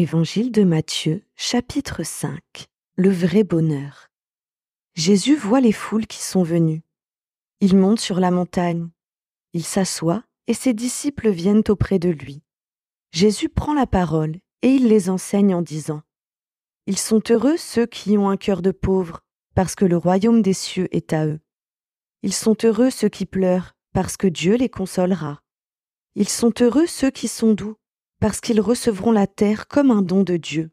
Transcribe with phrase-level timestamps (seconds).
[0.00, 2.38] Évangile de Matthieu, chapitre 5
[2.94, 4.12] Le vrai bonheur.
[4.94, 6.84] Jésus voit les foules qui sont venues.
[7.60, 8.90] Il monte sur la montagne.
[9.54, 12.44] Il s'assoit et ses disciples viennent auprès de lui.
[13.10, 16.02] Jésus prend la parole et il les enseigne en disant
[16.86, 19.18] Ils sont heureux ceux qui ont un cœur de pauvre,
[19.56, 21.40] parce que le royaume des cieux est à eux.
[22.22, 25.42] Ils sont heureux ceux qui pleurent, parce que Dieu les consolera.
[26.14, 27.74] Ils sont heureux ceux qui sont doux,
[28.20, 30.70] parce qu'ils recevront la terre comme un don de Dieu.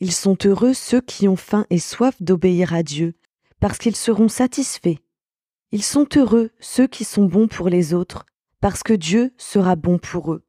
[0.00, 3.14] Ils sont heureux ceux qui ont faim et soif d'obéir à Dieu,
[3.60, 4.98] parce qu'ils seront satisfaits.
[5.72, 8.26] Ils sont heureux ceux qui sont bons pour les autres,
[8.60, 10.44] parce que Dieu sera bon pour eux.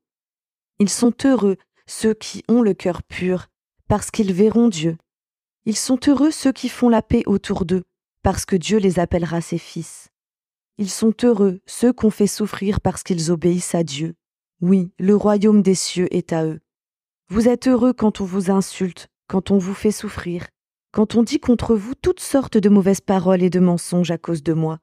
[0.79, 3.47] Ils sont heureux ceux qui ont le cœur pur,
[3.87, 4.97] parce qu'ils verront Dieu.
[5.65, 7.83] Ils sont heureux ceux qui font la paix autour d'eux,
[8.23, 10.09] parce que Dieu les appellera ses fils.
[10.77, 14.15] Ils sont heureux ceux qu'on fait souffrir parce qu'ils obéissent à Dieu.
[14.61, 16.61] Oui, le royaume des cieux est à eux.
[17.29, 20.47] Vous êtes heureux quand on vous insulte, quand on vous fait souffrir,
[20.91, 24.43] quand on dit contre vous toutes sortes de mauvaises paroles et de mensonges à cause
[24.43, 24.79] de moi.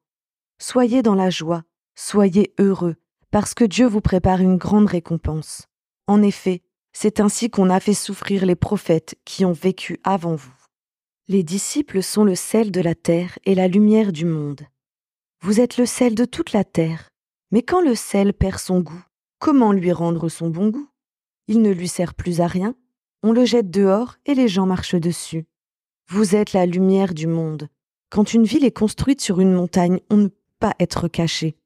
[0.58, 1.62] Soyez dans la joie,
[1.94, 2.96] soyez heureux,
[3.30, 5.66] parce que Dieu vous prépare une grande récompense.
[6.06, 6.62] En effet,
[6.92, 10.54] c'est ainsi qu'on a fait souffrir les prophètes qui ont vécu avant vous.
[11.28, 14.62] Les disciples sont le sel de la terre et la lumière du monde.
[15.40, 17.08] Vous êtes le sel de toute la terre,
[17.50, 19.02] mais quand le sel perd son goût,
[19.44, 20.88] Comment lui rendre son bon goût?
[21.48, 22.76] Il ne lui sert plus à rien,
[23.24, 25.46] on le jette dehors et les gens marchent dessus.
[26.08, 27.66] Vous êtes la lumière du monde.
[28.08, 31.56] Quand une ville est construite sur une montagne, on ne peut pas être caché.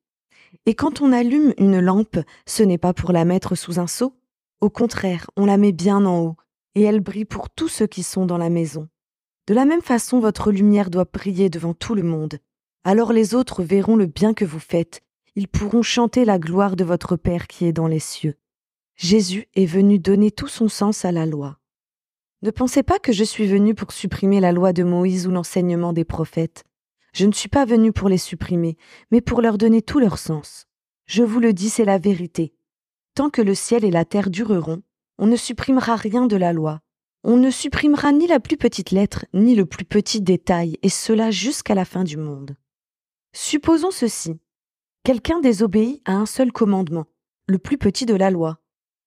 [0.65, 4.15] Et quand on allume une lampe, ce n'est pas pour la mettre sous un seau,
[4.63, 6.37] au contraire, on la met bien en haut,
[6.77, 8.89] et elle brille pour tous ceux qui sont dans la maison.
[9.49, 12.39] De la même façon, votre lumière doit briller devant tout le monde.
[12.85, 15.03] Alors les autres verront le bien que vous faites
[15.37, 18.37] ils pourront chanter la gloire de votre Père qui est dans les cieux.
[18.97, 21.59] Jésus est venu donner tout son sens à la loi.
[22.41, 25.93] Ne pensez pas que je suis venu pour supprimer la loi de Moïse ou l'enseignement
[25.93, 26.65] des prophètes.
[27.13, 28.79] Je ne suis pas venu pour les supprimer,
[29.11, 30.67] mais pour leur donner tout leur sens.
[31.05, 32.55] Je vous le dis, c'est la vérité.
[33.15, 34.83] Tant que le ciel et la terre dureront,
[35.19, 36.81] on ne supprimera rien de la loi.
[37.25, 41.31] On ne supprimera ni la plus petite lettre, ni le plus petit détail, et cela
[41.31, 42.57] jusqu'à la fin du monde.
[43.33, 44.39] Supposons ceci.
[45.07, 47.07] Quelqu'un désobéit à un seul commandement,
[47.47, 48.59] le plus petit de la loi,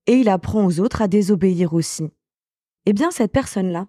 [0.07, 2.09] et il apprend aux autres à désobéir aussi.
[2.85, 3.85] Eh bien, cette personne-là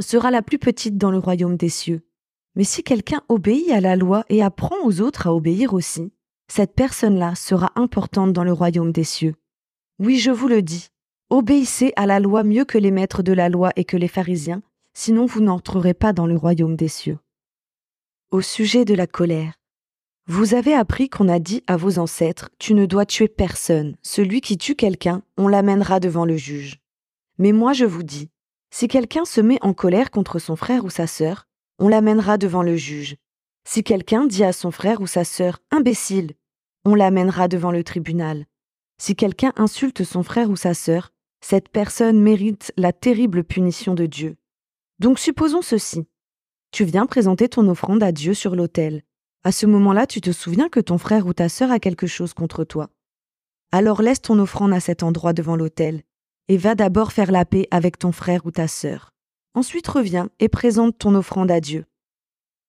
[0.00, 2.08] sera la plus petite dans le royaume des cieux.
[2.54, 6.10] Mais si quelqu'un obéit à la loi et apprend aux autres à obéir aussi,
[6.48, 9.34] cette personne-là sera importante dans le royaume des cieux.
[9.98, 10.88] Oui, je vous le dis,
[11.28, 14.62] obéissez à la loi mieux que les maîtres de la loi et que les pharisiens,
[14.94, 17.18] sinon vous n'entrerez pas dans le royaume des cieux.
[18.30, 19.52] Au sujet de la colère,
[20.28, 24.40] vous avez appris qu'on a dit à vos ancêtres, tu ne dois tuer personne, celui
[24.40, 26.78] qui tue quelqu'un, on l'amènera devant le juge.
[27.38, 28.30] Mais moi je vous dis,
[28.70, 31.48] si quelqu'un se met en colère contre son frère ou sa sœur,
[31.80, 33.16] on l'amènera devant le juge.
[33.64, 36.34] Si quelqu'un dit à son frère ou sa sœur, imbécile,
[36.84, 38.46] on l'amènera devant le tribunal.
[38.98, 44.06] Si quelqu'un insulte son frère ou sa sœur, cette personne mérite la terrible punition de
[44.06, 44.36] Dieu.
[45.00, 46.06] Donc supposons ceci.
[46.70, 49.02] Tu viens présenter ton offrande à Dieu sur l'autel.
[49.44, 52.32] À ce moment-là, tu te souviens que ton frère ou ta sœur a quelque chose
[52.32, 52.90] contre toi.
[53.72, 56.02] Alors laisse ton offrande à cet endroit devant l'autel,
[56.46, 59.10] et va d'abord faire la paix avec ton frère ou ta sœur.
[59.54, 61.86] Ensuite reviens et présente ton offrande à Dieu.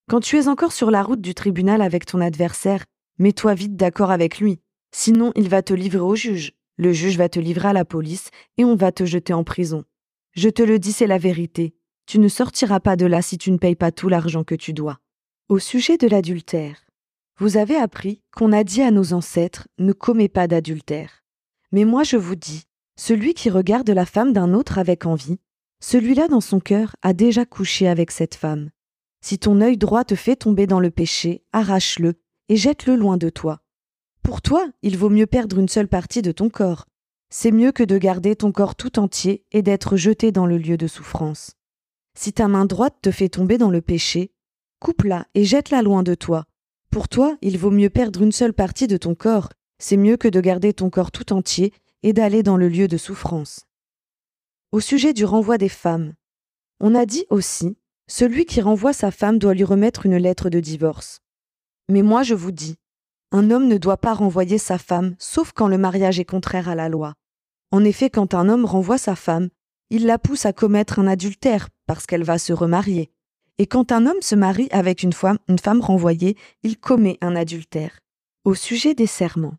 [0.09, 2.83] Quand tu es encore sur la route du tribunal avec ton adversaire,
[3.19, 4.59] mets-toi vite d'accord avec lui,
[4.91, 6.53] sinon il va te livrer au juge.
[6.77, 9.85] Le juge va te livrer à la police et on va te jeter en prison.
[10.31, 11.75] Je te le dis, c'est la vérité.
[12.07, 14.73] Tu ne sortiras pas de là si tu ne payes pas tout l'argent que tu
[14.73, 15.02] dois.
[15.49, 16.85] Au sujet de l'adultère,
[17.37, 21.21] vous avez appris qu'on a dit à nos ancêtres ne commets pas d'adultère.
[21.73, 22.63] Mais moi je vous dis,
[22.95, 25.39] celui qui regarde la femme d'un autre avec envie,
[25.81, 28.69] celui-là dans son cœur a déjà couché avec cette femme.
[29.19, 32.13] Si ton œil droit te fait tomber dans le péché, arrache-le
[32.47, 33.59] et jette-le loin de toi.
[34.21, 36.85] Pour toi, il vaut mieux perdre une seule partie de ton corps.
[37.29, 40.77] C'est mieux que de garder ton corps tout entier et d'être jeté dans le lieu
[40.77, 41.51] de souffrance.
[42.17, 44.32] Si ta main droite te fait tomber dans le péché,
[44.83, 46.43] coupe-la et jette-la loin de toi.
[46.91, 49.49] Pour toi, il vaut mieux perdre une seule partie de ton corps,
[49.79, 52.97] c'est mieux que de garder ton corps tout entier et d'aller dans le lieu de
[52.97, 53.65] souffrance.
[54.73, 56.13] Au sujet du renvoi des femmes,
[56.81, 57.77] on a dit aussi,
[58.07, 61.21] celui qui renvoie sa femme doit lui remettre une lettre de divorce.
[61.87, 62.75] Mais moi je vous dis,
[63.31, 66.75] un homme ne doit pas renvoyer sa femme, sauf quand le mariage est contraire à
[66.75, 67.13] la loi.
[67.71, 69.47] En effet, quand un homme renvoie sa femme,
[69.89, 73.13] il la pousse à commettre un adultère parce qu'elle va se remarier.
[73.57, 77.35] Et quand un homme se marie avec une femme, une femme renvoyée, il commet un
[77.35, 77.99] adultère.
[78.43, 79.55] Au sujet des serments.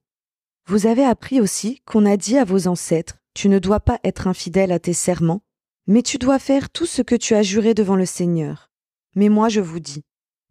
[0.66, 4.26] Vous avez appris aussi qu'on a dit à vos ancêtres, tu ne dois pas être
[4.26, 5.42] infidèle à tes serments,
[5.86, 8.70] Mais tu dois faire tout ce que tu as juré devant le Seigneur.
[9.16, 10.02] Mais moi je vous dis,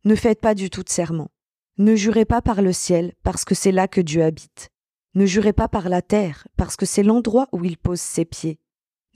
[0.05, 1.29] ne faites pas du tout de serment.
[1.79, 4.69] Ne jurez pas par le ciel, parce que c'est là que Dieu habite.
[5.15, 8.59] Ne jurez pas par la terre, parce que c'est l'endroit où il pose ses pieds.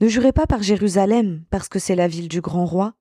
[0.00, 2.94] Ne jurez pas par Jérusalem, parce que c'est la ville du grand roi.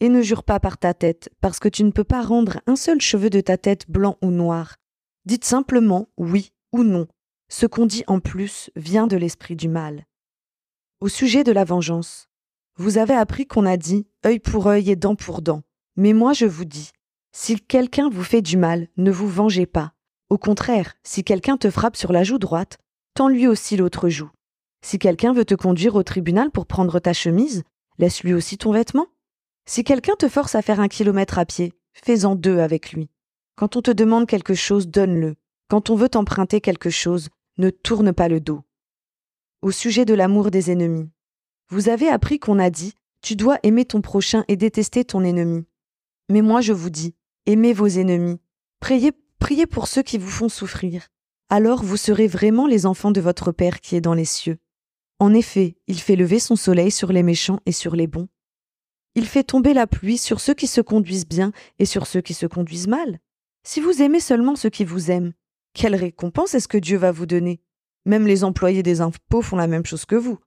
[0.00, 2.76] Et ne jure pas par ta tête, parce que tu ne peux pas rendre un
[2.76, 4.76] seul cheveu de ta tête blanc ou noir.
[5.24, 7.06] Dites simplement oui ou non.
[7.48, 10.04] Ce qu'on dit en plus vient de l'esprit du mal.
[11.00, 12.28] Au sujet de la vengeance,
[12.76, 15.62] vous avez appris qu'on a dit œil pour œil et dent pour dent.
[15.96, 16.90] Mais moi je vous dis,
[17.32, 19.92] si quelqu'un vous fait du mal, ne vous vengez pas.
[20.30, 22.78] Au contraire, si quelqu'un te frappe sur la joue droite,
[23.14, 24.30] tends lui aussi l'autre joue.
[24.82, 27.62] Si quelqu'un veut te conduire au tribunal pour prendre ta chemise,
[27.98, 29.06] laisse lui aussi ton vêtement.
[29.66, 33.08] Si quelqu'un te force à faire un kilomètre à pied, fais-en deux avec lui.
[33.56, 35.36] Quand on te demande quelque chose, donne-le.
[35.68, 38.62] Quand on veut t'emprunter quelque chose, ne tourne pas le dos.
[39.62, 41.08] Au sujet de l'amour des ennemis,
[41.70, 45.64] vous avez appris qu'on a dit Tu dois aimer ton prochain et détester ton ennemi.
[46.28, 47.14] Mais moi je vous dis
[47.46, 48.40] Aimez vos ennemis.
[48.80, 51.08] Priez, priez pour ceux qui vous font souffrir.
[51.48, 54.58] Alors vous serez vraiment les enfants de votre Père qui est dans les cieux.
[55.18, 58.28] En effet, il fait lever son soleil sur les méchants et sur les bons.
[59.16, 62.34] Il fait tomber la pluie sur ceux qui se conduisent bien et sur ceux qui
[62.34, 63.20] se conduisent mal.
[63.62, 65.32] Si vous aimez seulement ceux qui vous aiment,
[65.72, 67.60] quelle récompense est-ce que Dieu va vous donner?
[68.06, 70.38] Même les employés des impôts font la même chose que vous.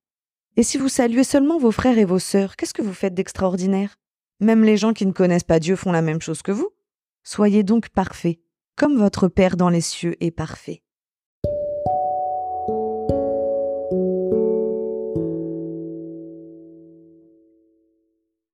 [0.57, 3.95] Et si vous saluez seulement vos frères et vos sœurs, qu'est-ce que vous faites d'extraordinaire?
[4.39, 6.69] Même les gens qui ne connaissent pas Dieu font la même chose que vous.
[7.23, 8.39] Soyez donc parfaits,
[8.75, 10.83] comme votre Père dans les cieux est parfait.